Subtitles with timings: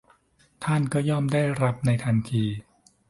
[0.63, 2.43] ท่านก็ย่อมได้รับในทันที